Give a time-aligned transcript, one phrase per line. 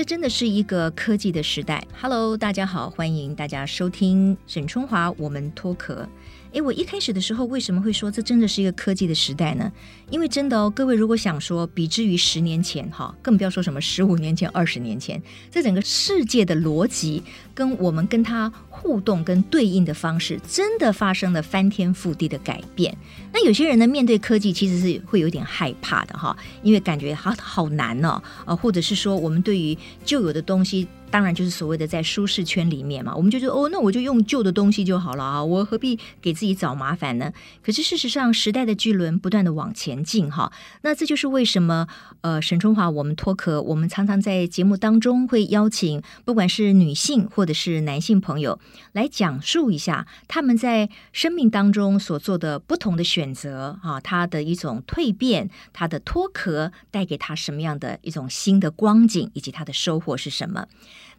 [0.00, 1.86] 这真的是一个科技的时代。
[2.00, 6.08] Hello，大家好，欢迎大家收听沈春华，我们脱壳。
[6.52, 9.70] 诶，我一开始的时候为什么会说这真的是一个科技的时代呢？
[10.10, 17.22] 因为真的哦，各位如果想说比之于十年前哈，更不要说什么十五年前、二十年前，这整个世界的逻辑
[17.54, 22.96] 跟我们跟它互动跟对应的方式，真的发生了翻天覆地的改变。
[23.32, 30.88] 那有些人呢，面对科技其实是会有点害怕的哈，因为感觉好好难哦，啊，或者是说我们对于旧有的东西。
[31.10, 37.32] 当然就是所谓的在舒适圈里面嘛，我们就觉得哦，那我就用旧的东西就好了啊，我何必给自己找麻烦呢？
[37.62, 41.88] 可是事实上，时代的巨轮不断的往前进哈，那这就是为什么
[42.20, 48.60] 呃，沈春华我们脱壳，我们常常在节目当中会邀请不管是女性或者是男性朋友
[48.92, 60.66] 来讲述一下他们在生命当中所做的不同的选择啊，他的一种蜕变，他的脱壳带给他什么样的一种新的光景，以及他的收获是什么。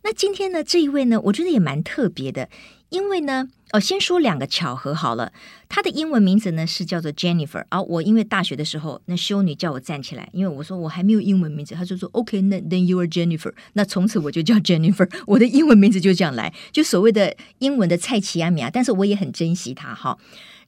[0.03, 2.49] 那今天呢，这一位呢，我觉得也蛮特别的，
[2.89, 5.31] 因为呢，哦，先说两个巧合好了。
[5.69, 20.17] 她的英文名字呢是叫做 Jennifer，而、我因为大学的时候，那修女叫我站起来，因为我说我还没有英文名字，她就说 OK，那 Then you are Jennifer，那从此我就叫 Jennifer， 我的英文名字就这样来，就所谓的英文的蔡奇亚米亚，但是我也很珍惜它哈。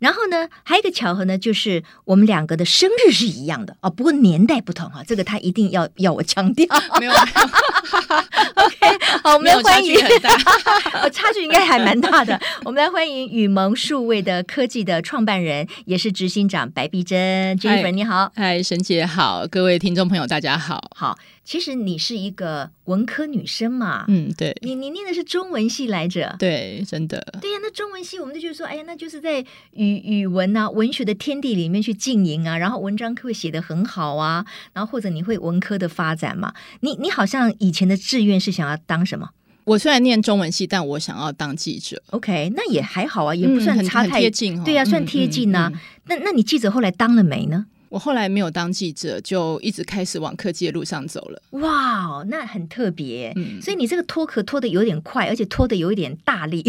[0.04, 6.68] 然后呢，还有一个巧合呢，就是我们两个的生日是一样的啊，不过年代不同哈，这个他一定要要我强调。
[7.00, 7.12] 没有，
[8.56, 8.76] OK，
[9.24, 10.20] 好，我们来欢迎，差距
[11.10, 12.38] 差距应该还蛮大的。
[12.66, 21.18] 我们来欢迎雨萌数位的科技的创办人，也是执行长白碧珍，Jennifer，你好，嗨，沈姐好，各位听众朋友大家好，好。
[21.44, 29.42] 其实你是一个文科女生嘛，嗯，对，你你念的是中文系来着，对，真的，对呀，那中文系我们就觉得说，哎呀，那就是在
[29.74, 39.30] 语语文啊、文学的天地里面去经营啊，然后文章会写得很好啊，然后或者你会文科的发展嘛，你你好像以前的志愿是想要当什么？
[39.66, 42.02] 我虽然念中文系，但我想要当记者。
[42.12, 45.72] OK，那也还好啊，也不算差太、近、哦，对呀、啊，算贴近呐、啊。
[45.72, 47.66] 嗯嗯嗯、那那你记者后来当了没呢？
[47.94, 51.40] 我后来没有当记者，就一直开始往科技的路上走了。
[51.52, 53.32] 哇，那很特别。
[53.36, 56.64] 嗯，所以你这个脱壳脱的有点快，而且脱的有一点大力。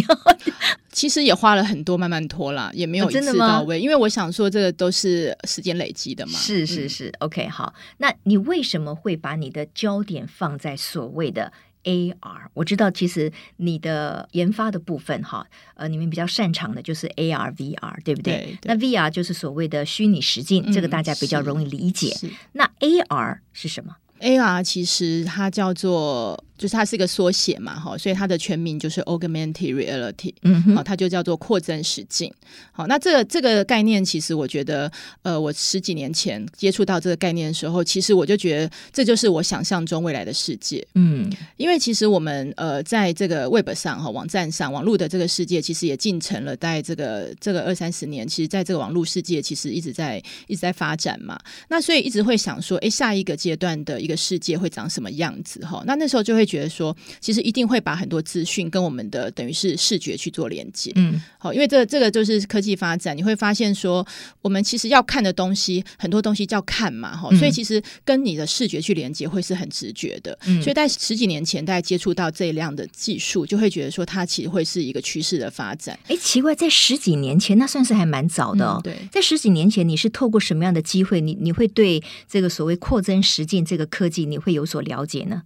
[0.92, 3.80] 其实也花了很多，慢慢脱啦，也没有一次到位。
[3.80, 6.32] 因为我想说，这个都是时间累积的嘛。
[6.34, 7.72] 是是是、嗯、，OK，好。
[7.96, 11.50] 那你为什么会把你的焦点放在所谓的
[11.84, 18.34] ？AR，我知道，其实你的研发的部分哈，呃，你们比较擅长的就是 AR、VR，对不对？
[18.34, 22.14] 对对，那 VR 就是所谓的虚拟实境，嗯，这个大家比较容易理解。
[22.52, 26.42] 那 AR 是什么？AR 其实它叫做。
[26.56, 32.32] 就是它是一个缩写嘛，哈，所以它的全名就是 Augmented Reality，嗯，好，它就叫做扩增实境。
[32.70, 34.90] 好，那这个这个概念，其实我觉得，
[35.22, 40.86] 呃，我十几年前接触到这个概念的时候，其实我就觉得这就是我想象中未来的世界。
[40.94, 48.28] 嗯，因为其实我们呃，在这个 Web 上哈，网站上网络的这个世界，其实也进程了在这个这个二三十年。
[48.28, 51.36] 其实，在这个网络世界，其实一直在一直在发展嘛。
[51.68, 55.60] 那所以一直会想说，哎，下一个阶段的一个世界会长什么样子？
[55.66, 56.44] 哈，那那时候就会。
[56.44, 64.06] 觉得说，其实一定会把很多资讯跟我们的等于是视觉去做连接，嗯，好，因为这这个就是科技发展，你会发现说，
[64.42, 75.98] 我们其实要看的东西很多东西叫看嘛，哈、嗯，所以其实跟你的视觉去连接会是很直觉的，嗯，所以在十几年前，大家接触到这一样的技术，就会觉得说，它其实会是一个趋势的发展。
[76.08, 78.80] 哎，奇怪，在十几年前，那算是还蛮早的哦。
[78.80, 85.44] 嗯、对，在十几年前，你是透过什么样的机会，你你会对这个所谓扩增实践这个科技，你会有所了解呢？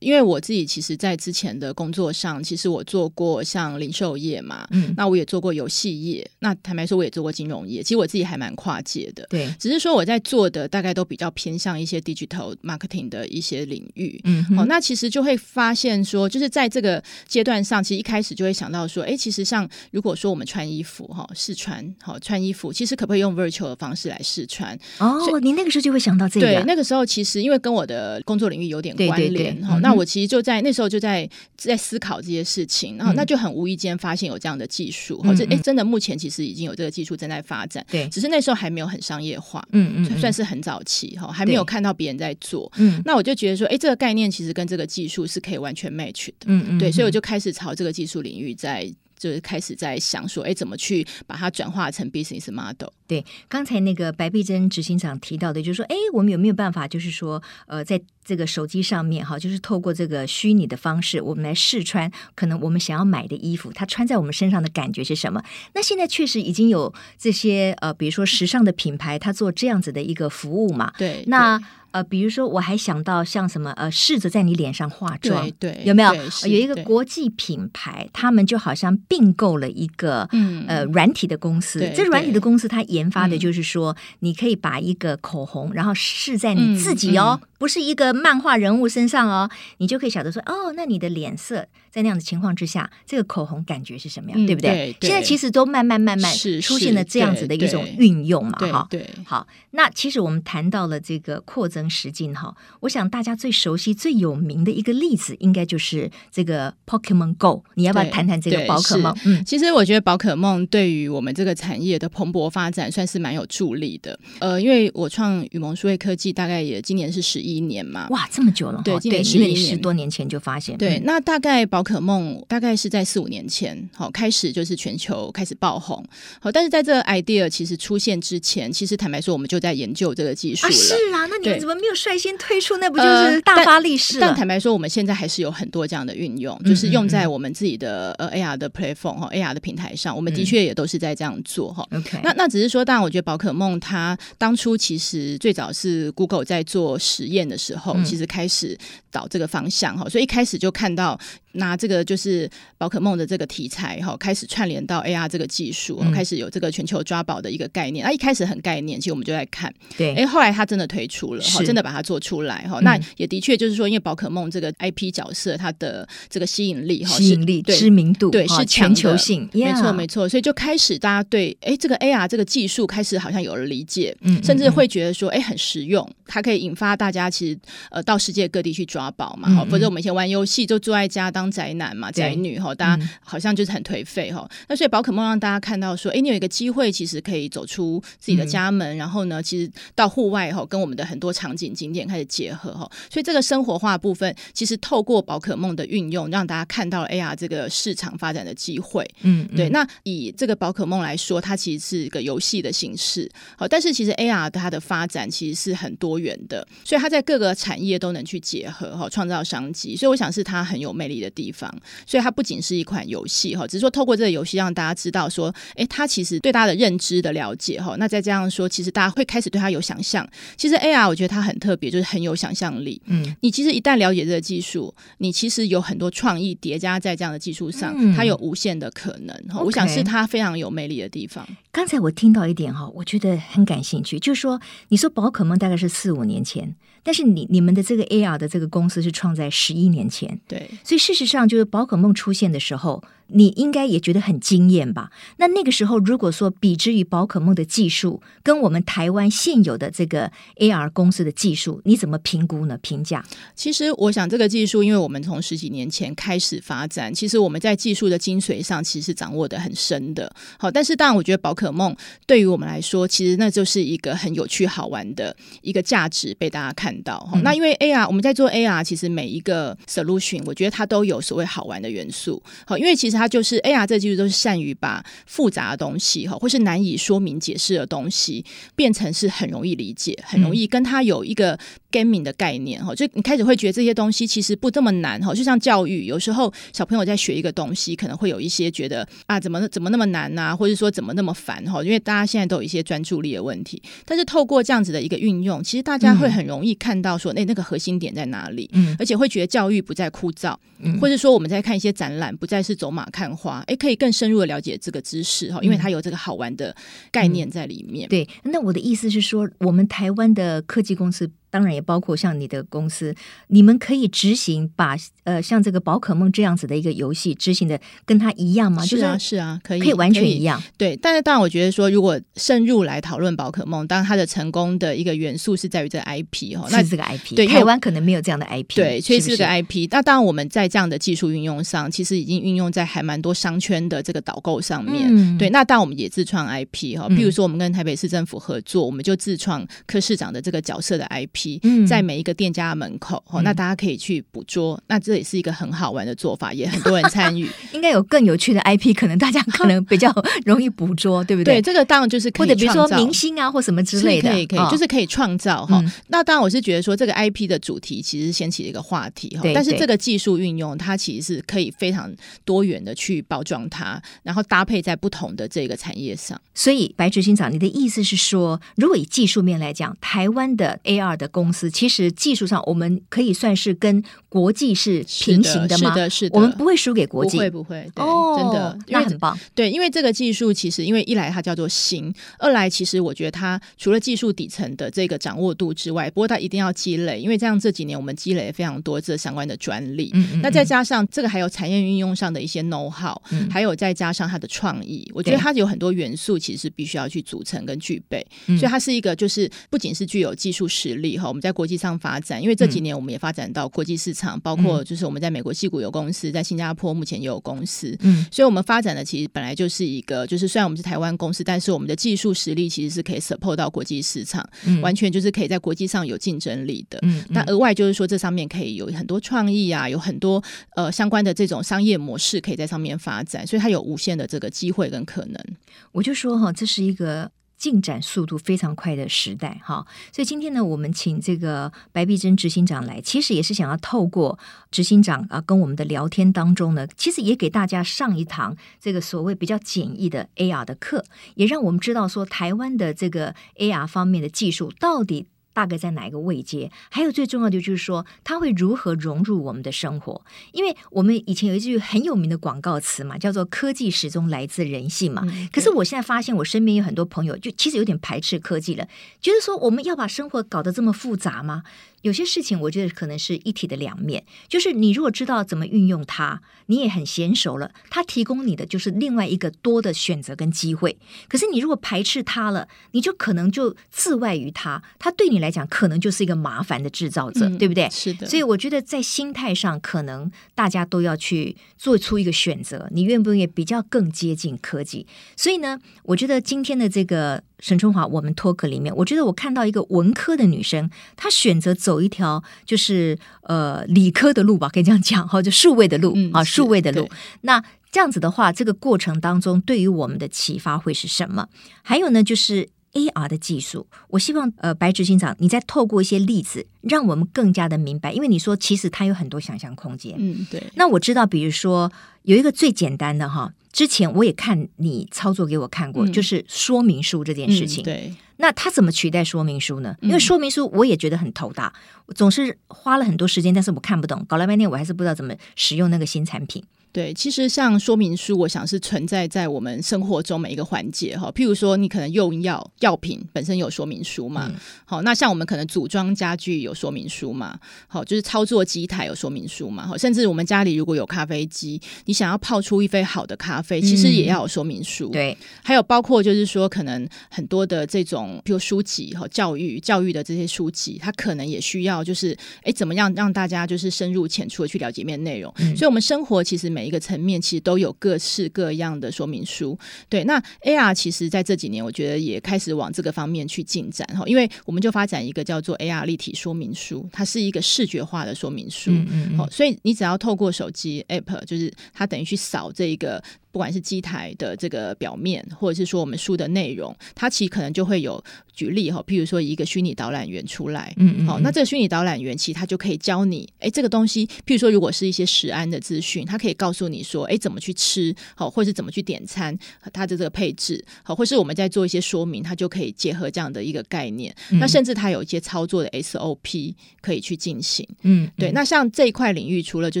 [0.00, 7.82] 因为我自己其实，在之前的工作上，其实我做过像零售业嘛，嗯，那我也做过游戏业，那坦白说，我也做过金融业。
[7.82, 24.74] 其实我自己还蛮跨界的，对，只是说我在做的大概都比较偏向一些 digital marketing 的一些领域，嗯，好，那其实就会发现说，就是在这个阶段上，其实一开始就会想到说，哎，其实像如果说我们穿衣服哈，试穿，好穿衣服，其实可不可以用 virtual 的方式来试穿？
[24.98, 29.89] 哦，你那个时候就会想到这个，对，那个时候其实因为跟我的工作领域有点关联，哈，那。
[29.90, 48.92] 那我其实就在那时候就在在思考这些事情，然后那就很无意间发现有这样的技术，或者哎，真的目前其实已经有这个技术正在发展，对，只是那时候还没有很商业化，嗯嗯，算是很早期哈，还没有看到别人在做，嗯，那我就觉得说，哎，这个概念其实跟这个技术是可以完全 match 的，嗯嗯，对，所以我就开始朝这个技术领域在。
[49.20, 52.88] 就是开始在想说，哎，怎么去把它转化成 business model？
[53.06, 65.42] 对，刚才那个白碧珍执行长提到的，就是说，哎，我们有没有办法，就是说，呃，在这个手机上面哈，就是透过这个虚拟的方式，我们来试穿，可能我们想要买的衣服，它穿在我们身上的感觉是什么？
[65.74, 70.90] 那现在确实已经有这些呃，比如说时尚的品牌，它做这样子的一个服务嘛。
[70.96, 71.60] 对，那。
[71.92, 76.14] 呃，比如说我还想到像什么呃，试着在你脸上化妆，对，对有没有？
[76.14, 87.40] 有一个国际品牌，他们就好像并购了一个嗯呃软体的公司，这软体的公司它研发的就是说，你可以把一个口红，然后试在你自己哦。
[87.60, 98.86] 不是一个漫画人物身上哦，你就可以晓得说哦，那你的脸色在那样的情况之下，这个口红感觉是什么样，嗯、对不对，对，现在其实都慢慢慢慢出现了这样子的一种运用嘛，哈。
[98.88, 107.62] 对，好，那其实我们谈到了这个扩增实境哈，我想大家最熟悉、最有名的一个例子，应该就是这个 Pokemon Go。
[107.74, 109.14] 你要不要谈谈这个宝可梦？
[109.26, 114.18] 嗯，其实我觉得宝可梦对于我们这个产业的蓬勃发展算是蛮有助力的。
[114.38, 117.49] 呃，因为我创雨萌数位科技大概也今年是十一。
[117.54, 126.04] 一年嘛，哇，这么久了，对，今年因为你十多年前就发现，对，那大概宝可梦大概是在四五年前，好开始就是全球开始爆红，
[126.40, 132.76] 好，但是在这个 idea 其实出现之前，其实坦白说，我们就在研究这个技术了，是啊，那你们怎么没有率先推出？
[132.78, 134.26] 那不就是大发利市了？
[134.26, 141.86] 但坦白说，我们现在还是有很多这样的运用，就是用在我们自己的呃 AR 的 platform 哈 AR 的平台上，我们的确也都是在这样做哈。
[141.92, 147.39] OK，那那只是说，当然，我觉得宝可梦它当初其实最早是 Google 在做实验。
[147.48, 148.78] 的时候，其实开始
[149.10, 151.18] 导这个方向哈，所以一开始就看到。
[151.52, 152.48] 拿这个就是
[152.78, 158.04] 宝可梦的这个题材哈，开始串联到 AR 这个技术，嗯，开始有这个全球抓宝的一个概念。
[158.04, 162.84] 那一开始很概念，其实我们就在看，对，哎，后来他真的推出了，哈，真的把它做出来哈，嗯。
[162.84, 170.28] 那也的确就是说，因为宝可梦这个 IP 角色，它的这个吸引力哈，吸引力、知名度，对，是全球性，没错没错。
[170.28, 177.58] 所以就开始大家对哎这个 AR 这个技术开始好像有了理解，嗯，甚至会觉得说哎很实用，它可以引发大家其实
[177.90, 182.10] 呃到世界各地去抓宝嘛，哈，否则我们以前玩游戏就坐在家当宅男嘛。
[182.10, 184.50] 宅女哈，大家好像就是很颓废哈。
[184.66, 192.90] 那所以宝可梦让大家看到说，哎，你有一个机会，其实可以走出自己的家门，然后呢，其实到户外哈，跟我们的很多场景景点开始结合哈。
[193.08, 199.08] 所以这个生活化部分，其实透过宝可梦的运用，让大家看到了 AR 这个市场发展的机会。
[199.20, 199.68] 嗯，对。
[199.68, 203.30] 那以这个宝可梦来说，它其实是一个游戏的形式。
[203.56, 209.94] 好，但是其实 AR 它的发展其实是很多元的，所以它在各个产业都能去结合哈，创造商机。
[209.94, 211.74] 所以我想是它很有魅力的地方。
[212.06, 220.28] 所以它不仅是一款游戏哈，只是说透过这个游戏让大家知道说，哎，它其实对大家的认知的了解哈，那再这样说，其实大家会开始对它有想象。
[220.56, 223.00] 其实 AR 我觉得它很特别，就是很有想象力。
[223.06, 229.36] 嗯，你其实一旦了解这个技术，你其实有很多创意叠加在这样的技术上，它有无限的可能。
[229.48, 231.46] 哈，我想是它非常有魅力的地方。
[231.72, 236.74] 刚才我听到一点哈，我觉得很感兴趣，就是说你说宝可梦大概是四五年前。
[237.02, 243.02] 但是你你们的这个 AR 的这个公司是创在十一年前，对，所以事实上就是宝可梦出现的时候。
[243.32, 245.10] 你应该也觉得很惊艳吧？
[245.38, 252.76] 那那个时候，如果说比之于宝可梦的技术，跟我们台湾现有的这个 AR 公司的技术，你怎么评估呢？
[252.82, 253.24] 评价？
[253.54, 260.34] 其实，我想这个技术，因为我们从十几年前开始发展，其实我们在技术的精髓上，其实掌握的很深的。
[260.58, 261.94] 好，但是当然，我觉得宝可梦
[262.26, 267.30] 对于我们来说，其实那就是一个很有趣好玩的一个价值被大家看到。
[267.32, 272.42] 嗯、那因为 AR，我们在做 AR，其实每一个 solution，我觉得它都有所谓好玩的元素。
[272.66, 273.19] 好，因为其实。
[273.20, 278.42] 它就是 AR 这个技术都是善于把复杂的东西哈，或是难以说明解释的东西，
[278.74, 281.58] 变成是很容易理解，很容易跟它有一个
[281.92, 282.94] gaming 的概念哈。
[282.94, 285.34] 就你开始会觉得这些东西其实不这么难哈。
[285.34, 291.84] 就像教育，有时候小朋友在学一个东西，可能会有一些觉得啊，怎么怎么那么难呐，或者说怎么那么烦哈。
[291.84, 298.70] 因为大家现在都有一些专注力的问题，但是透过这样子的一个运用，其实大家会很容易看到说，那那个核心点在哪里？
[298.72, 303.09] 嗯，而且会觉得教育不再枯燥，嗯或者说我们在看一些展览，不再是走马。
[303.10, 306.74] 看花，哎，可以更深入的了解这个知识哈，因为它有这个好玩的
[307.10, 308.08] 概念在里面。
[308.08, 311.30] 嗯、对，那我的意思是说，我们台湾的科技公司。
[311.50, 313.14] 当然也包括像你的公司，
[313.48, 318.84] 你们可以执行把呃像这个宝可梦这样子的一个游戏执行的跟它一样吗？
[318.86, 320.62] 是啊，是啊，可以，可以完全一样。
[320.78, 329.88] 对，但是当然我觉得说，如果深入来讨论宝可梦，当然它的成功的一个元素是在于这个 IP 哈，那是这个 IP，对，台湾可能没有这样的 IP，对，所以是这个 IP。
[329.90, 335.08] 那当然我们在这样的技术运用上，其实已经运用在还蛮多商圈的这个导购上面。
[335.10, 341.39] 嗯、对，那当然我们也自创 IP 哈，比如说我们跟台北市政府合作，我们就自创柯市长的这个角色的 IP。
[341.62, 347.48] 嗯，在每一个店家的门口，哦，那大家可以去捕捉，嗯，那这也是一个很好玩的做法，也很多人参与。
[347.72, 350.12] 应该有更有趣的 IP，可能大家可能比较
[350.44, 351.54] 容易捕捉，对不对？
[351.54, 355.92] 对，这个当然就是可以，或者比如说明星啊，或什么之类的，可以，可以，哦，就是可以创造哈，嗯。
[356.08, 362.12] 那当然，我是觉得说这个 IP 的主题其实掀起了一个话题哈，但是这个技术运用它其实是可以非常
[362.44, 366.40] 多元的去包装它，然后搭配在不同的这个产业上。
[366.54, 375.90] 所以，白执行长，你的意思是说，如果以技术面来讲，台湾的 AR 的公司，其实技术上我们可以算是跟国际是平行的吗？
[375.94, 379.38] 是的，是的，我们不会输给国际，不会，不会，对，哦，真的，那很棒。
[379.54, 390.10] 对，因为这个技术其实，因为一来它叫做新，二来其实我觉得它除了技术底层的这个掌握度之外，不过它一定要积累，因为这样这几年我们积累了非常多这相关的专利。
[390.14, 420.42] 嗯，嗯，嗯，那再加上这个还有产业运用上的一些 know how，嗯，还有再加上它的创意，我觉得它有很多元素其实必须要去组成跟具备，所以它是一个就是不仅是具有技术实力哈，我们在国际上发展，因为这几年我们也发展到国际市场，包括就是我们在美国戏谷有公司，在新加坡目前也有公司，嗯，所以我们发展的其实本来就是一个，就是虽然我们是台湾公司，但是我们的技术实力其实是可以 support 到国际市场，嗯，完全就是可以在国际上有竞争力的，嗯，那额外就是说这上面可以有很多创意啊，有很多
[420.76, 425.44] 呃相关的这种商业模式可以在上面发展，所以它有无限的这个机会跟可能。
[425.92, 427.30] 我就说哈，这是一个。
[427.60, 434.38] 进展速度非常快的时代，哈，所以今天呢，我们请这个白璧珍执行长来，其实也是想要透过
[434.70, 445.26] 执行长啊跟我们的聊天当中呢，其实也给大家上一堂这个所谓比较简易的 AR 的课，也让我们知道说台湾的这个 AR 方面的技术到底。
[445.60, 446.70] 大概在哪一个位阶？
[446.88, 450.24] 还有最重要的就是说，它会如何融入我们的生活？
[450.52, 455.22] 因为我们以前有一句很有名的广告词嘛，叫做“科技始终来自人性”嘛。
[455.26, 458.88] 嗯、可是我现在发现，我身边有很多朋友，就其实有点排斥科技了，
[459.20, 461.62] 觉得说我们要把生活搞得这么复杂吗？
[462.00, 464.24] 有些事情，我觉得可能是一体的两面。
[464.48, 470.96] 就是你如果知道怎么运用它，你也很娴熟了，它提供你的就是另外一个多的选择跟机会。
[471.28, 477.88] 可是你如果排斥它了，你就可能就自外于它，它对你来讲可能就是一个麻烦的制造者，嗯、对不对？
[477.90, 478.26] 是的。
[478.26, 485.06] 所以我觉得在心态上，可能大家都要去做出一个选择，你愿不愿意比较更接近科技？
[485.36, 487.42] 所以呢，我觉得今天的这个。
[487.62, 497.06] 沈春华，我们 Talk 里面，我觉得我看到一个文科的女生，她选择走一条就是呃理科的路吧，可以这样讲哈，就数位的路、嗯、啊，数位的路。
[497.42, 501.48] 那这样子的话，这个过程当中对于我们的启发会是什么？
[501.82, 510.14] 还有呢，就是 AR 的技术，我希望呃白执行长，你再透过一些例子，让我们更加的明白，因为你说其实它有很多想象空间。
[510.18, 510.62] 嗯，对。
[510.74, 511.90] 那我知道，比如说
[512.22, 513.52] 有一个最简单的哈。
[513.72, 517.84] 之前我也看你操作给我看过，嗯、就是说明书这件事情。
[517.84, 519.94] 嗯、对，那它怎么取代说明书呢？
[520.00, 521.72] 因为说明书我也觉得很头大，
[522.06, 526.64] 我总是花了很多时间，但是我看不懂，搞了半天我还是不知道怎么使用那个新产品。
[526.92, 531.30] 对，其实像说明书，我想是存在在我们生活中每一个环节哈。
[531.32, 534.46] 譬如说，你可能用药药品本身有说明书嘛？
[534.48, 537.56] 嗯、好，那像我们可能组装家具有说明书嘛？
[537.86, 539.86] 好，就是操作机台有说明书嘛？
[539.86, 545.10] 好，甚至我们家里如果有咖啡机，你想要泡出一杯好的咖啡，其实也要有说明书。
[545.10, 555.54] 嗯、对，还有包括就是说，可能很多的这种，比如书籍和教育教育的这些书籍，它可能也需要就是，哎，怎么样让大家就是深入浅出的去了解面内容？
[555.58, 560.24] 嗯、所以，我们生活其实每每一个层面其实都有各式各样的说明书，对。
[560.24, 573.22] 那 AR 其实在这几年，我觉得也开始往这个方面去进展哈，因为我们就发展一个叫做 AR 立体说明书，它是一个视觉化的说明书，嗯嗯嗯，所以你只要透过手机 App，就是它等于去扫这一个。
[573.52, 578.22] 不管是机台的这个表面，或者是说我们书的内容，它其实可能就会有
[578.54, 589.58] 举例哈，譬如说一个虚拟导览员出来，嗯，嗯，好，那这个虚拟导览员其实他就可以教你，哎，这个东西，譬如说如果是一些食安的资讯，他可以告诉你说，哎，怎么去吃，好，或是怎么去点餐，
[589.92, 600.00] 它的这个配置，好，或是我们在做一些说明，它就可以结合这样的一个概念，嗯、那甚至它有一些操作的 SOP 可以去进行，嗯，嗯，对，那像这一块领域，除了就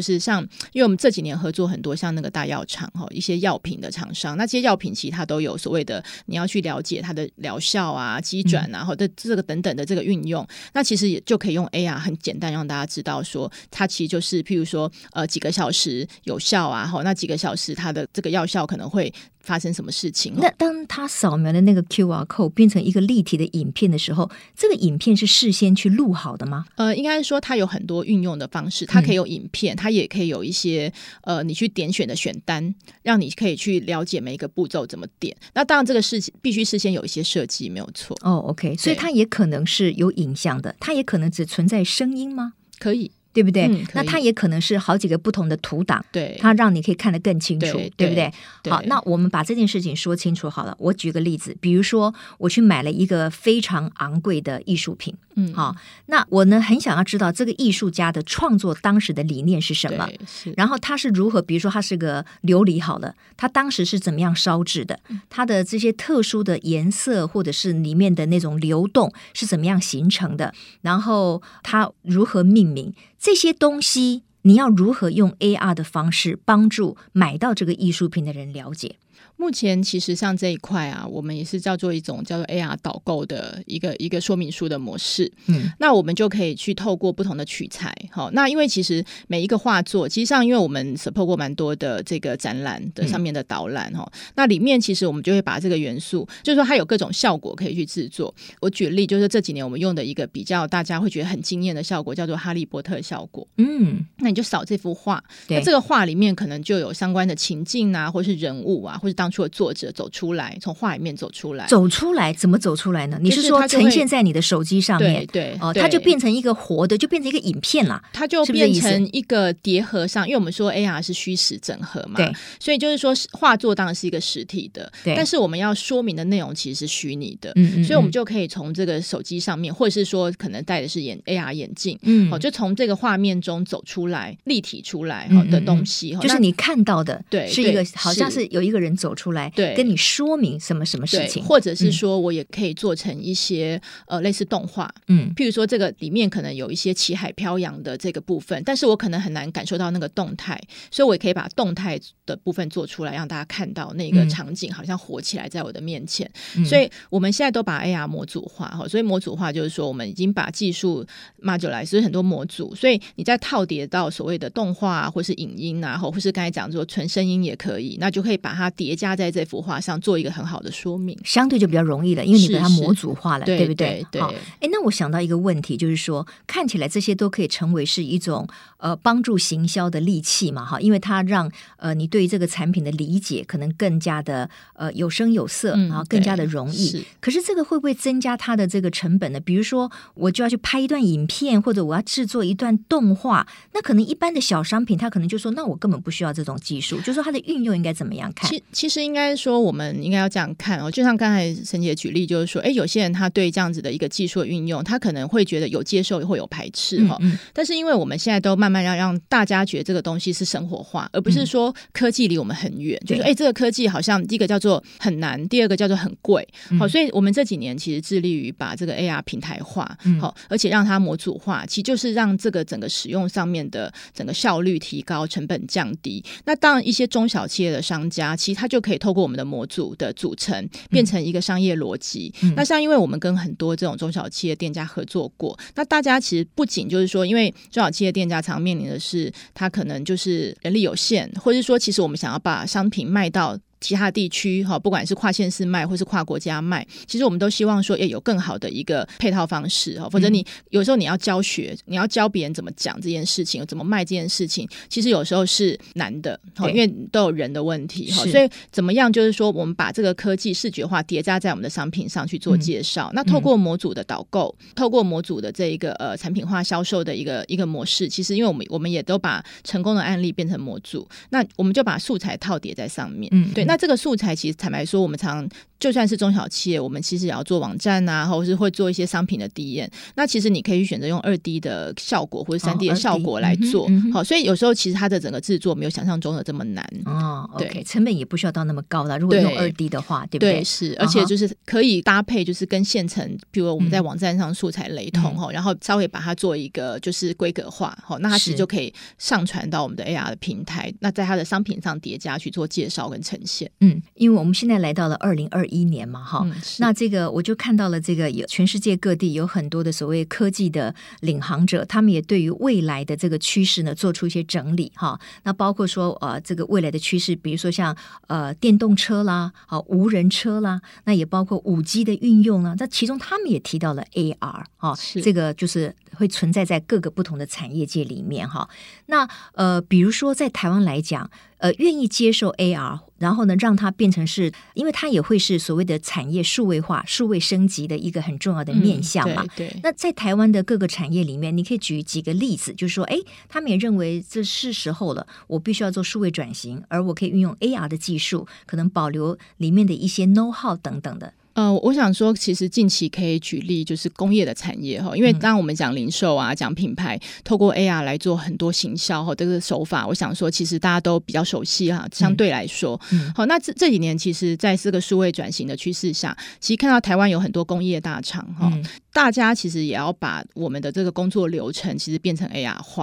[0.00, 0.40] 是像，
[0.72, 3.39] 因为我们这几年合作很多像那个大药厂哈，一些。
[3.40, 19.12] 药品的厂商，那这些药品其实它都有所谓的，你要去了解它的疗效啊、机转啊，或者这个等等的这个运用，那其实也就可以用 AR 很简单让大家知道说，它其实就是譬如说呃几个小时有效啊，好，那几个小时它的这个药效可能会。
[19.42, 20.34] 发生什么事情？
[20.36, 26.64] 那当他扫描的那个 QR code 变成一个立体的影片的时候，这个影片是事先去录好的吗？
[26.76, 30.92] 呃，应该说它有很多运用的方式，它可以有影片，嗯、它也可以有一些
[31.22, 35.36] 呃，你去点选的选单，让你可以去了解每一个步骤怎么点。
[35.54, 38.16] 那当然，这个事情必须事先有一些设计，没有错。
[38.22, 42.54] 哦，OK，所以它也可能是有影像的，它也可能只存在声音吗？
[42.78, 43.10] 可以。
[43.32, 43.66] 对不对？
[43.66, 48.32] 嗯、那它也可能是好几个不同的图档，对，它让你可以看得更清楚，对，对不对？
[48.62, 50.74] 对，好，那我们把这件事情说清楚好了。
[50.78, 60.08] 我举个例子，比如说我去买了一个非常昂贵的艺术品，嗯，好，那我呢很想要知道这个艺术家的创作当时的理念是什么，
[60.56, 72.92] 然后他是如何，比如说他是个琉璃好了，他当时是怎么样烧制的，它的这些特殊的颜色或者是里面的那种流动是怎么样形成的，然后它如何命名。
[73.20, 78.96] 这些东西，你要如何用 AR 的方式帮助买到这个艺术品的人了解？
[79.40, 85.32] 目前其实像这一块啊，我们也是叫做一种叫做 AR 导购的一个一个说明书的模式。
[85.46, 98.34] 嗯，那我们就可以去透过不同的取材，好，那因为其实每一个画作，其实上因为我们 support 过蛮多的这个展览的上面的导览哈，嗯，那里面其实我们就会把这个元素，就是说它有各种效果可以去制作。
[98.60, 103.48] 我举例，就是这几年我们用的一个比较大家会觉得很惊艳的效果，叫做哈利波特效果。
[103.56, 109.29] 嗯，那你就扫这幅画，那这个画里面可能就有相关的情境啊，或是人物啊，或是当。
[109.30, 112.32] 出作者走出来，从画里面走出来，走出来？
[112.32, 113.18] 怎么走出来呢？
[113.20, 115.26] 你是说呈现在你的手机上面？
[115.26, 120.26] 对，对哦，它就变成一个活的，就变成一个影片了，它就变成一个叠合上。
[120.26, 150.58] 因为我们说 AR 是虚实整合嘛，对，所以就是说画作当然是一个实体的，对，但是我们要说明的内容其实是虚拟的，嗯嗯，所以我们就可以从这个手机上面，或者是说可能戴的是眼 AR 眼镜，嗯，哦，就从这个画面中走出来，立体出来好的东西，就是你看到的，对，是一个好像是有一个人走出来，对，跟你说明什么什么事情，或者是说我也可以做成一些、嗯、呃类似动画，嗯，譬如说这个里面可能有一些旗海飘扬的这个部分，但是我可能很难感受到那个动态，
[150.90, 156.30] 所以我也可以把动态的部分做出来，让大家看到那个场景好像活起来在我的面前。
[156.56, 161.04] 嗯、所以我们现在都把 AR 模组化哈，所以模组化就是说我们已经把技术
[161.42, 170.00] modularize，所以很多模组，所以你再套叠到所谓的动画啊，或是影音啊，或是刚才讲说纯声音也可以，那就可以把它叠加在这幅画上。
[170.00, 174.06] 做一个很好的说明，相对就比较容易了，因为你把它模组化了，是是对不对？
[174.10, 174.22] 对。
[174.22, 178.48] 好，哎，那我想到一个问题，就是说，看起来这些都可以成为是一种
[178.78, 186.88] 呃帮助行销的利器嘛，哈，因为它让呃你对于这个产品的理解可能更加的呃有声有色，然后更加的容易。
[186.88, 187.04] 是。
[187.20, 189.40] 可是这个会不会增加它的这个成本呢？
[189.40, 198.48] 比如说，我就要去拍一段影片，或者我要制作一段动画，那可能一般的小商品，它可能就说，那我根本不需要这种技术，就说它的运用应该怎么样看？
[198.48, 199.80] 其其实应该说我们。
[199.80, 207.16] 们应该要这样看哦，就像刚才陈姐举例，就是说，哎，有些人他对这样子的一个技术的运用，他可能会觉得有接受，会有排斥哈。
[207.22, 216.46] 嗯嗯，但是因为我们现在都慢慢要让大家觉得这个东西是生活化，而不是说科技离我们很远，嗯、就是哎，这个科技好像第一个叫做很难，第二个叫做很贵。
[216.78, 226.22] 好，所以我们这几年其实致力于把这个 AR 平台化，好，而且让它模组化，其实就是让这个整个使用上面的整个效率提高，成本降低。
[226.44, 232.32] 那当然，一些中小企业的商家，其实他就可以透过我们的模组的组成，变成一个商业逻辑。
[232.42, 243.58] 嗯、那像因为我们跟很多这种中小企业店家合作过，那大家其实不仅就是说，因为中小企业店家常面临的是，他可能就是人力有限，或者是说，其实我们想要把商品卖到。
[243.80, 250.08] 其他地区哈，不管是跨县市卖或是跨国家卖，其实我们都希望说，也有更好的一个配套方式哈。
[250.10, 258.22] 否则你有时候你要教学，你要教别人怎么讲这件事情，怎么卖这件事情，其实有时候是难的哈，因为都有人的问题哈。
[258.26, 263.08] 所以怎么样，就是说我们把这个科技视觉化叠加在我们的商品上去做介绍。
[263.12, 273.30] 嗯、那透过模组的导购，透过模组的这一个呃产品化销售的一个一个模式，其实因为我们我们也都把成功的案例变成模组，那我们就把素材套叠在上面。
[273.32, 273.64] 嗯，对。
[273.70, 275.48] 那这个素材其实坦白说，我们常
[275.80, 279.90] 就算是中小企业，我们其实也要做网站啊，或者是会做一些商品的体验。
[280.14, 283.86] 那其实你可以选择用二 D 的效果或者三 D 的效果来做。
[283.86, 287.48] 哦嗯、好，所以有时候其实它的整个制作没有想象中的这么难哦。
[287.56, 289.18] 对，okay, 成本也不需要到那么高了。
[289.18, 290.52] 如果用二 D 的话，对，对不对？
[290.60, 303.70] 对，是，而且就是可以搭配，就是跟现成，比如我们在网站上素材雷同哈，嗯、然后稍微把它做一个就是规格化，好，那它其实就可以上传到我们的 AR 的平台，那在它的商品上叠加去做介绍跟呈现。
[303.80, 304.00] 嗯。
[304.14, 315.18] 因为我们现在来到了二零二一年嘛，哈、嗯，那这个我就看到了这个有全世界各地有很多的所谓科技的领航者，他们也对于未来的这个趋势呢做出一些整理，哈。
[315.44, 322.74] 那包括说呃这个未来的趋势，比如说像呃电动车啦，啊无人车啦，那也包括五 G 的运用啊。
[322.78, 328.68] 那其中他们也提到了 AR 哈，这个就是会存在在各个不同的产业界里面哈。
[329.06, 333.00] 那呃比如说在台湾来讲，呃愿意接受 AR。
[333.20, 339.42] 然后呢，让它变成是，因为它也会是所谓的产业数位化、数位升级的一个很重要的面向嘛。
[339.42, 351.34] 嗯、对，对，那在台湾的各个产业里面，你可以举几个例子，就是说，哎，他们也认为这是时候了，我必须要做数位转型，而我可以运用 AR 的技术，可能保留里面的一些 know how 等等的。
[351.54, 362.06] 呃，我想说，其实近期可以举例，就是工业的产业哈，因为当我们讲零售啊，讲品牌，透过 AR 来做很多行销哈，这个手法，我想说，其实大家都比较熟悉哈。
[362.12, 368.70] 相对来说，嗯、好，那这这几年，其实在这个数位转型的趋势下，其实看到台湾有很多工业大厂哈。
[368.72, 373.02] 嗯大家其实也要把我们的这个工作流程其实变成 AR 化，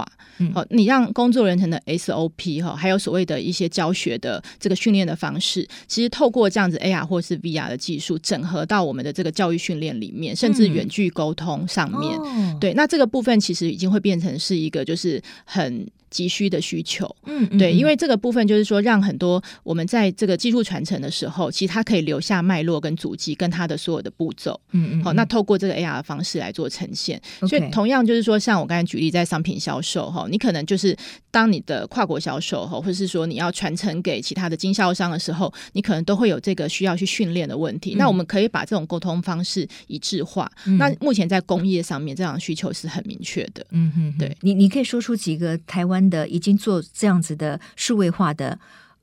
[0.54, 15.86] 好、嗯，你让工作人员的 SOP 哈，还有所谓的一些教学的这个训练的方式，其实透过这样子 AR 或是 VR 的技术整合到我们的这个教育训练里面，甚至远距沟通上面，嗯、对，那这个部分其实已经会变成是一个就是很。
[16.10, 30.96] 急需的需求，嗯，嗯，对，因为这个部分就是说，让很多我们在这个技术传承的时候，其实它可以留下脉络跟足迹，跟它的所有的步骤，嗯嗯，好，那透过这个 AR 的方式来做呈现，嗯、所以同样就是说，像我刚才举例在商品销售哈，你可能就是
[31.30, 37.94] 当你的跨国销售哈，或者是说你要传承给其他的经销商的时候，你可能都会有这个需要去训练的问题。
[37.94, 40.50] 嗯、那我们可以把这种沟通方式一致化。
[40.64, 43.66] 嗯、那目前在工业上面，这样的需求是很明确的。
[43.70, 45.97] 嗯嗯，对你，你可以说出几个台湾。
[46.10, 48.58] 的已经做这样子的数位化的。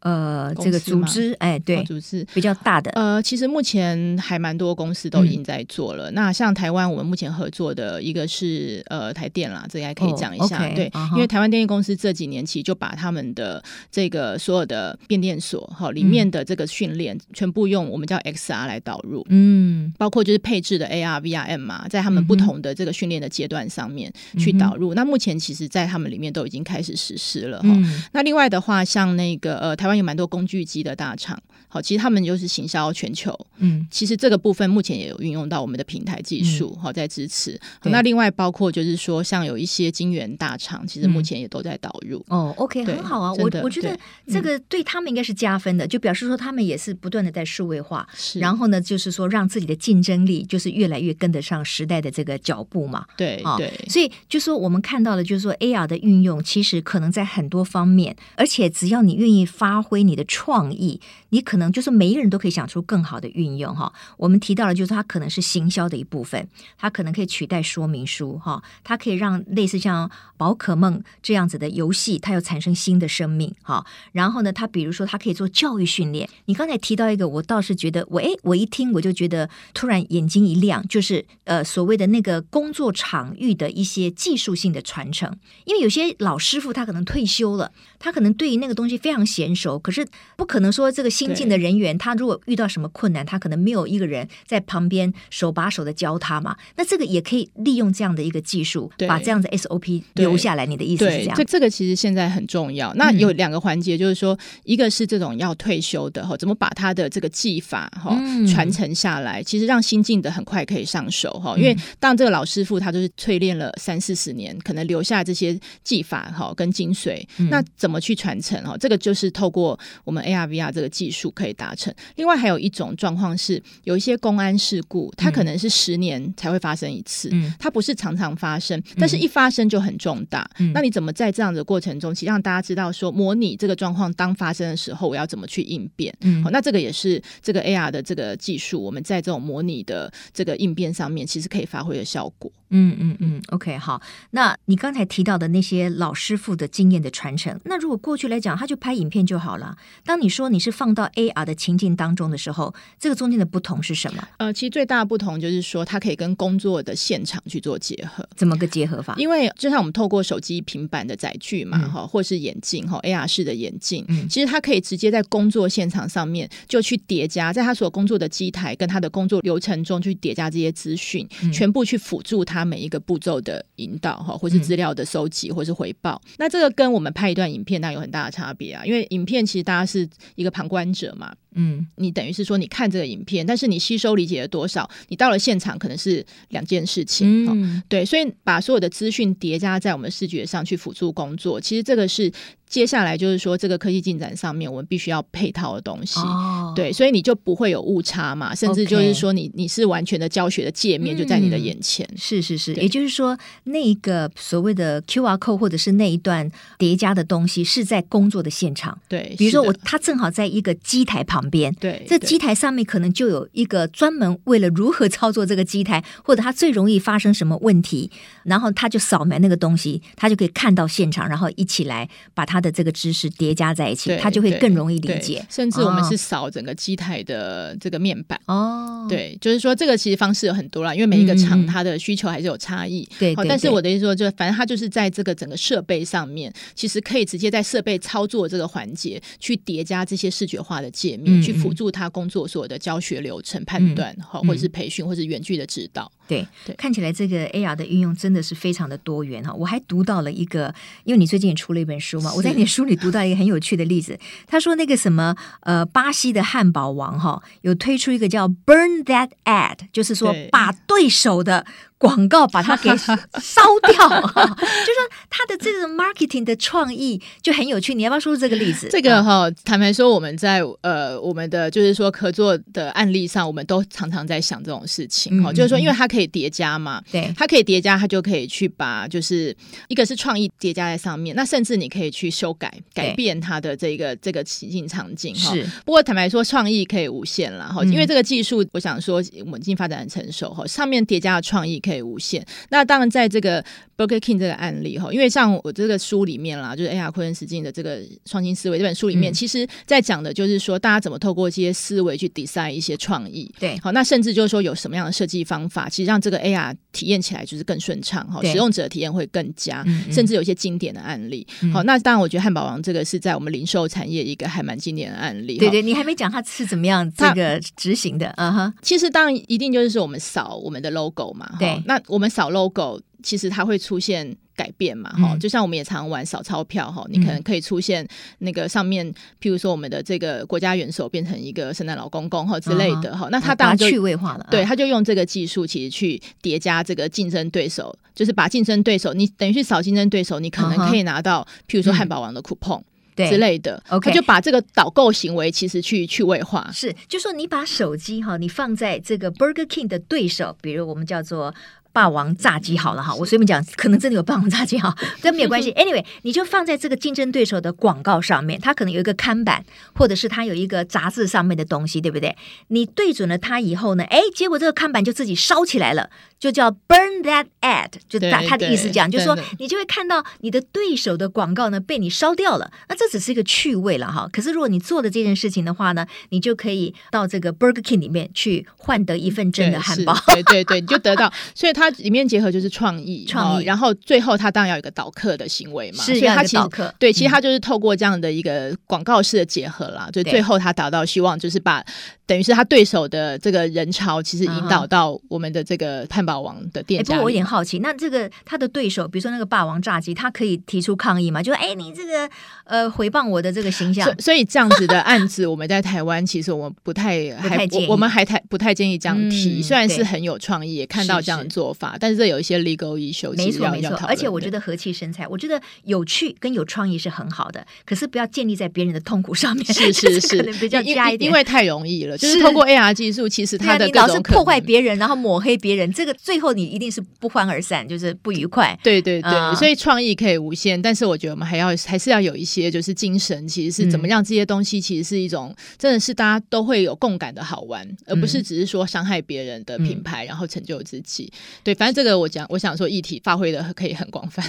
[0.05, 2.91] 呃，这个组织，哎，对，组织比较大的。
[2.91, 6.11] 呃，其实目前还蛮多公司都已经在做了。
[6.11, 10.59] 嗯、那像台湾，我们目前合作的一个是呃台电啦，这个还可以讲一下。
[10.59, 19.25] 哦 okay, 对，因为台湾电力公司这几年其实就把他们的这个所有的变电所哈里面的这个训练，全部用我们叫 XR 来导入。
[19.29, 24.93] 嗯，包括就是配置的 AR、VRM 嘛，在他们不同的这个训练的阶段上面去导入。
[24.93, 27.69] 嗯、那目前其实，在他们里面都已经开始实施了哈。
[27.69, 29.94] 嗯、那另外的话，像那个呃台湾。
[29.97, 37.59] 有蛮多工具机的大厂，好，其实他们就是行销全球，嗯，其实这个部分目前也有运用到我们的平台技术，好、嗯，在支持。
[37.83, 42.25] 那另外包括就是说，像有一些晶圆大厂，其实目前也都在导入。
[42.29, 48.39] 嗯、哦，OK，很好啊，我我觉得这个对他们应该是加分的，就表示说他们也是不断的在数位化，是。
[48.39, 53.05] 然后呢，就是说让自己的竞争力就是越来越跟得上时代的这个脚步嘛。
[53.15, 59.84] 对，啊、对，所以就说我们看到了，就是说 AR 的运用，其实可能在很多方面，而且只要你愿意发。
[59.85, 63.93] 挥你的创意，你可能就是每一个人都可以想出更好的运用哈。
[64.17, 73.85] 我们提到了，就是它可能是行销的一部分，它可能可以取代说明书哈，它可以让类似像宝可梦这样子的游戏，它有产生新的生命哈。
[74.13, 76.27] 然后呢，它比如说它可以做教育训练。
[76.45, 89.64] 你刚才提到一个，我倒是觉得我诶，我一听我就觉得突然眼睛一亮，就是呃所谓的那个工作场域的一些技术性的传承，因为有些老师傅他可能退休了，他可能对于那个东西非常娴熟。
[89.79, 96.55] 可是不可能说这个新进的人员，他如果遇到什么困难，他可能没有一个人在旁边手把手的教他嘛。
[96.75, 100.65] 那这个也可以利用这样的一个技术，把这样的 SOP 留下来。
[100.65, 101.37] 你的意思是这样？
[101.37, 102.93] 这这个其实现在很重要。
[102.95, 108.19] 那有两个环节，就是说，嗯、一个是这种要退休的哈，怎么把他的这个技法哈
[108.51, 109.43] 传承下来？
[109.43, 111.55] 其实让新进的很快可以上手哈。
[111.55, 118.75] 因为当这个老师傅他就是淬炼了三四十年，可能留下这些技法哈跟精髓，那怎么去传承哈？
[118.77, 119.79] 这个就是透过。
[120.03, 121.93] 我们 AR VR 这个技术可以达成。
[122.17, 130.45] 另外还有一种状况是，有一些公安事故，它可能是十年才会发生一次，嗯、它不是常常发生，但是一发生就很重大。
[130.59, 136.13] 嗯、那你怎么在这样的过程中，其实让大家知道说，模拟这个状况当发生的时候，我要怎么去应变？
[136.21, 142.51] 嗯，好，那这个也是这个 AR 的这个技术，我们在这种模拟的这个应变上面，其实可以发挥的效果。
[142.77, 144.01] 嗯嗯嗯，OK，好。
[144.31, 149.77] 那你刚才提到的那些老师傅的经验的传承，那如果过去来讲，他就拍影片就好了。
[150.03, 154.27] 当你说你是放到 AR 的情境当中的时候，这个中间的不同是什么？
[154.37, 158.27] 呃，其实最大的不同就是说，它可以跟工作的现场去做结合。
[158.35, 159.15] 怎么个结合法？
[159.17, 172.64] 因为就像我们透过手机、平板的载具嘛，哈、嗯，或是眼镜哈，AR 式的眼镜，嗯，其实它可以直接在工作现场上面就去叠加，在他所工作的机台跟他的工作流程中去叠加这些资讯，嗯、全部去辅助他。
[172.65, 178.83] 他每一个步骤的引导哈，或是资料的收集，或是回报，嗯、那这个跟我们拍一段影片，那有很大的差别啊。
[178.83, 181.35] 因为影片其实大家是一个旁观者嘛。
[181.55, 184.89] 嗯，你等于是说你看这个影片，但是你吸收理解了多少？
[185.07, 187.45] 你到了现场可能是两件事情。
[187.49, 192.31] 嗯，对，所以把所有的资讯叠加在我们视觉上去辅助工作，其实这个是。
[192.67, 196.75] 接下来就是说，这个科技进展上面，我们必须要配套的东西，oh.
[196.75, 218.09] 对，所以你就不会有误差嘛，甚至就是说你，你是完全的教学的界面就在你的眼前，嗯、是是是，也就是说，那一个所谓的 QR code 或者是那一段叠加的东西是在工作的现场，对，比如说我他正好在一个机台旁边，对，这机台上面可能就有一个专门为了如何操作这个机台，或者它最容易发生什么问题，
[218.43, 223.25] 然后他就扫描那个东西，他就可以看到现场，然后一起来把他的这个知识。
[223.37, 225.45] 叠加在一起，他就会更容易理解。
[225.49, 233.05] 甚至我们是扫整个机台的这个面板哦，对，就是说这个其实方式有很多啦，因为每一个厂它的需求还是有差异。
[233.19, 246.11] 对，但是我的意思说，就反正它就是在这个整个设备上面，其实可以直接在设备操作这个环节去叠加这些视觉化的界面，去辅助他工作所有的教学流程判断，哈，或者是培训，或者是远距的指导。
[246.27, 246.45] 对，
[246.75, 249.53] 看起来这个 AR 的运用真的是非常的多元哈。
[249.53, 254.19] 我还读到了一个，因为你最近也出了一本书嘛，我在你的书里读到一个很有趣的例子。
[254.47, 261.65] 他说那个什么呃，巴西的汉堡王哈，有推出一个叫 Burn That Ad，就是说把对手的。
[262.05, 267.95] 广告把它给 烧掉， 就说他的这个 marketing 的创意就很有趣。
[267.95, 268.89] 你要不要说说这个例子？
[268.91, 279.55] 这个哈，坦白说，我们在呃我们的就是说合作的案例上，我们都常常在想这种事情哈，嗯、就是说，因为它可以叠加嘛，对，它可以叠加，它就可以去把就是
[279.87, 285.53] 一个是创意叠加在上面，那甚至你可以去修改改变它的这个这个情境场景哈。
[285.53, 291.81] 是，不过坦白说，创意可以无限了哈，因为这个技术，我想说我们已经发展很成熟哈，上面叠加的创意。
[291.85, 292.45] 可以无限。
[292.69, 293.63] 那当然，在这个
[293.97, 303.51] Burger King 这个案例哈，因为像我这个书里面啦，就是 AR 扩增实境的这个创新思维这本书里面，嗯、其实在讲的就是说，大家怎么透过这些思维去 design 一些创意。
[303.59, 311.45] 对，好，那甚至就是说，有什么样的设计方法，其实让这个 AR 体验起来就是更顺畅哈，使用者体验会更佳，嗯嗯甚至有一些经典的案例。
[311.61, 315.57] 嗯、好，那当然，我觉得汉堡王这个是在我们零售产业一个还蛮经典的案例。
[315.57, 318.73] 对对，你还没讲它是怎么样这个执行的啊哈。
[318.81, 321.55] 其实当然一定就是说我们扫我们的 logo 嘛。
[321.59, 323.01] 对，那我们扫 logo。
[323.23, 328.07] 其实它会出现改变嘛，哈、嗯，就像我们也常玩扫钞票，哈，你可能可以出现
[328.37, 329.03] 那个上面，
[329.41, 342.83] 譬如说我们的这个国家元首变成一个圣诞老公公，哈之类的，哈、嗯，那他当然就趣味化了，对，他就用这个技术其实去叠加这个竞争对手，就是把竞争对手，你等于去扫竞争对手，你可能可以拿到譬如说汉堡王的 coupon、嗯、
[343.15, 351.53] 之类的，OK，他就把这个导购行为其实去趣味化，是，就说你把手机哈，你放在这个 Burger King 的对手，比如我们叫做。
[351.95, 355.71] 霸王炸鸡好了哈，我随便讲，可能真的有霸王炸鸡哈， 跟没有关系。
[355.75, 362.35] Anyway，你就放在这个竞争对手的广告上面，它可能有一个看板，或者是它有一个杂志上面的东西，对不对？
[362.67, 372.69] 你对准了它以后呢，哎，结果这个看板就自己烧起来了，就叫 Burn That Ad，就打它的意思讲，就是说你就会看到你的对手的广告呢被你烧掉了。
[372.89, 374.27] 那这只是一个趣味了哈。
[374.33, 380.13] 可是如果你做了这件事情的话呢，你就可以到这个 Burger King 里面去换得一份真的汉堡。
[380.33, 381.84] 对对对，你就得到，所以它。
[381.89, 386.93] 它里面结合就是创意，创意，然后最后它当然要有一个导客的行为嘛，是所以它其实导客。
[386.97, 391.85] 对，其实它就是透过这样的一个广告式的结合啦，就最后它达到希望就是把。
[392.27, 397.13] 等于是他对手的这个人潮，其实引导到我们的这个汉堡王的店家。
[397.13, 401.43] 不过我有点好奇，那这个他的对手，比如说那个霸王炸鸡，他可以提出抗议吗？
[401.43, 402.29] 就说哎，你这个
[402.63, 404.11] 呃回谤我的这个形象。
[404.19, 409.61] 所以这样子的案子，我们在台湾其实我们不太不太建议，我们还太不太建议这样提。
[409.61, 413.35] 虽然是很有创意，也看到这样的做法，但是这有一些 legal issue。
[413.35, 419.65] 没错没错，而且我觉得和气生财，我觉得有趣跟有创意是很好的，可是不要建立在别人的痛苦上面。
[419.65, 422.95] 是是是， 比较加一点，因为太容易了，就是通过 AR。
[422.95, 428.77] 技术其实它的各种可能，你老是破坏别人，然后抹黑别人，这个最后你一定是不欢而散，就是不愉快。
[428.81, 441.29] 对对对，嗯、所以创意可以无限，但是我觉得我们还要还是要有一些就是精神，其实是怎么让这些东西其实是一种真的是大家都会有共感的好玩，嗯、而不是只是说伤害别人的品牌，嗯、然后成就自己。
[441.63, 444.41] 对，反正这个我讲，我想说议题发挥的可以很广泛。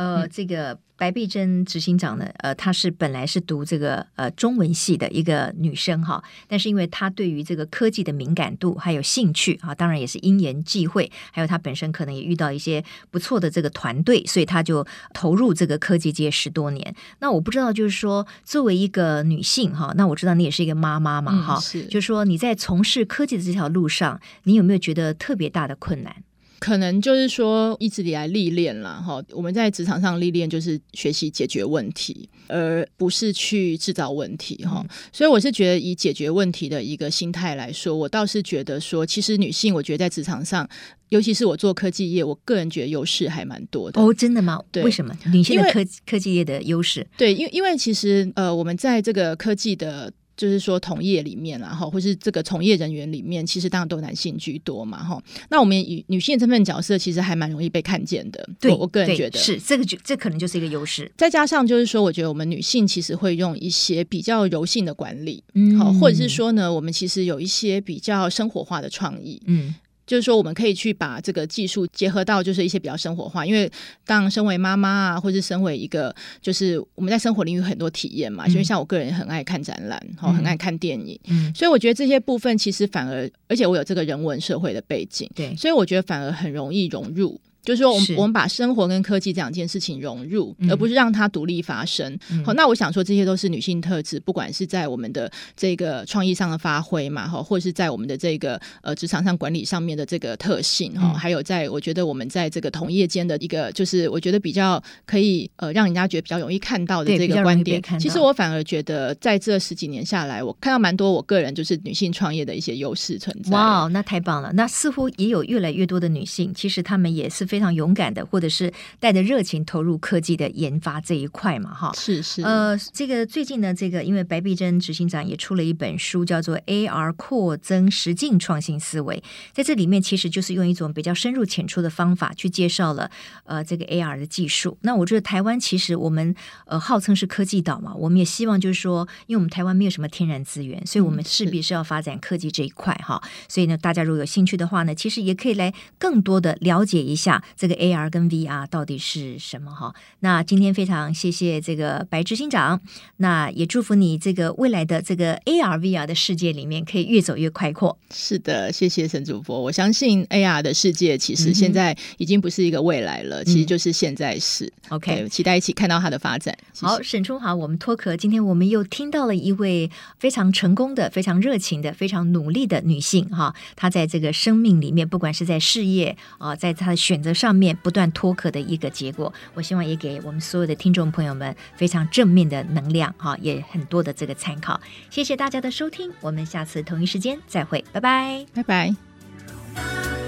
[0.00, 0.78] 呃，这个。
[1.00, 16.94] 白璧珍执行长呢，呃，她是本来是读这个呃中文系的一个女生哈，但是因为她对于这个科技的敏感度还有兴趣啊，当然也是因缘际会，还有她本身可能也遇到一些不错的这个团队，所以她就投入这个科技界十多年。
[17.20, 26.14] 那我不知道，就是说作为一个女性哈，那我知道你也是一个妈妈嘛哈，嗯、是，就是说你在从事科技的这条路上，你有没有觉得特别大的困难？
[26.60, 34.84] 可能就是说一直以来历练了哈，我们在职场上历练就是学习解决问题，而不是去制造问题哈。
[34.84, 40.68] 嗯、所以我是觉得以解决问题的一个心态来说，我倒是觉得说，其实女性我觉得在职场上，
[41.08, 44.00] 尤其是我做科技业，我个人觉得优势还蛮多的。
[44.00, 44.62] 哦，真的吗？
[44.70, 47.06] 对，为什么女性的科科技业的优势？
[47.16, 50.12] 对，因为因为其实呃，我们在这个科技的。
[50.40, 55.22] 就是说，同业里面，然后或是这个从业人员里面，其实当然都男性居多嘛，哈。
[55.50, 58.48] 那我们以女性的身份角色，其实还蛮容易被看见的。
[58.58, 61.12] 对，我，我个人觉得是这个就这可能就是一个优势。
[61.18, 69.74] 再加上就是说，我觉得我们女性其实会用一些比较柔性的管理，嗯，好，或者是说呢，我们其实有一些比较生活化的创意，嗯。
[70.10, 73.46] 就是说，我们可以去把这个技术结合到，就是一些比较生活化。
[73.46, 73.70] 因为
[74.04, 78.44] 当身为妈妈啊，或是身为一个，就是我们在生活领域很多体验嘛。
[78.48, 87.40] 因为、嗯、像我个人很爱看展览，嗯、很爱看电影，嗯，所以我觉得这些部分其实反而，而且我有这个人文社会的背景，对，所以我觉得反而很容易融入。
[87.62, 92.18] 就是说，我们我们把生活跟科技这两件事情融入，而不是让它独立发生。
[92.44, 107.82] 好，那我想说，这些都是女性特质，不管是在我们的这个创意上的发挥嘛，哈，或者是在我们的这个呃职场上管理上面的这个特性哈，还有在我觉得我们在这个同业间的一个，就是我觉得比较可以呃让人家觉得比较容易看到的这个观点。
[107.98, 113.50] 其实我反而觉得，在这十几年下来，我看到蛮多我个人就是女性创业的一些优势存在。
[113.50, 114.52] 哇，那太棒了！
[114.54, 122.42] 那似乎也有越来越多的女性，其实她们也是非常勇敢的，或者是带着热情投入科技的研发这一块嘛，哈，是是。
[122.42, 129.16] 呃，这个最近呢，这个因为白璧珍执行长也出了一本书，叫做《AR 扩增实境创新思维》。
[129.52, 133.10] 在这里面，其实就是用一种比较深入浅出的方法去介绍了
[133.44, 134.78] 呃这个 AR 的技术。
[134.82, 136.32] 那我觉得台湾其实我们
[136.66, 143.20] 呃号称是科技岛嘛，我们也希望就是说，因为我们台湾没有什么天然资源，所以我们势必是要发展科技这一块哈。
[143.48, 149.94] 所以呢，大家如果有兴趣的话呢，其实也可以来更多的了解一下这个 AR 跟 VR 到底是什么哈？
[150.20, 152.80] 那今天非常谢谢这个白执行长，
[153.16, 157.98] 那也祝福你这个未来的这个 AR VR 的世界里面可以越走越开阔。
[158.12, 159.60] 是的，谢谢沈主播。
[159.60, 164.72] 我相信 AR 的世界其实现在已经不是一个未来了，嗯、其实就是现在是。
[164.88, 166.56] OK，期待一起看到它的发展。
[166.72, 166.86] 谢谢。
[166.86, 173.54] 好，沈春华，我们脱壳，今天我们又听到了一位非常成功的、非常热情的、非常努力的女性哈。
[173.76, 178.10] 她在这个生命里面，不管是在事业啊，在她的选择上面，不断。
[178.12, 184.80] 脱壳的一个结果，我希望也给我们所有的听众朋友们非常正面的能量哈，也很多的这个参考。
[185.10, 190.19] 谢谢大家的收听，我们下次同一时间再会，拜拜，拜拜。